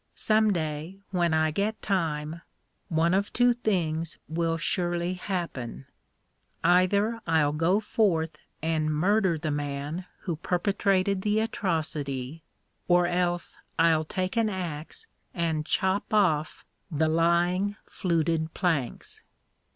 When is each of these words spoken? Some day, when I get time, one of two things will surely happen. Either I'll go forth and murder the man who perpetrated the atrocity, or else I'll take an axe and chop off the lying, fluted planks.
Some 0.15 0.51
day, 0.51 0.97
when 1.11 1.31
I 1.31 1.51
get 1.51 1.79
time, 1.83 2.41
one 2.89 3.13
of 3.13 3.31
two 3.31 3.53
things 3.53 4.17
will 4.27 4.57
surely 4.57 5.13
happen. 5.13 5.85
Either 6.63 7.21
I'll 7.27 7.51
go 7.51 7.79
forth 7.79 8.39
and 8.63 8.91
murder 8.91 9.37
the 9.37 9.51
man 9.51 10.07
who 10.21 10.37
perpetrated 10.37 11.21
the 11.21 11.39
atrocity, 11.39 12.41
or 12.87 13.05
else 13.05 13.59
I'll 13.77 14.03
take 14.03 14.35
an 14.35 14.49
axe 14.49 15.05
and 15.35 15.67
chop 15.67 16.11
off 16.11 16.65
the 16.89 17.07
lying, 17.07 17.75
fluted 17.87 18.55
planks. 18.55 19.21